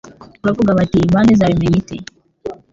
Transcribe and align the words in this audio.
bavuga 0.45 0.71
bati 0.77 0.97
Imana 1.07 1.29
izabimenya 1.35 1.77
ite? 1.81 1.95